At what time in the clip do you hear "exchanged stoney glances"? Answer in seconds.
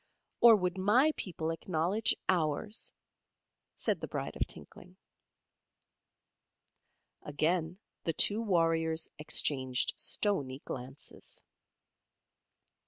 9.19-11.43